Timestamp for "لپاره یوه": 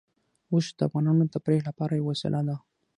1.69-2.09